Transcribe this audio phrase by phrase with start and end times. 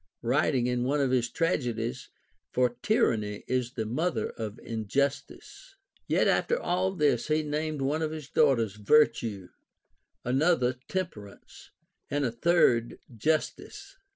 [0.23, 2.09] writing in one of his tragedies,—
[2.53, 5.75] For tyranny is the mother of injustice.
[6.07, 9.49] Yet after all this, he named one of his daughters \^n"tue,
[10.25, 11.69] another Temperance,
[12.09, 13.95] and a third Justice.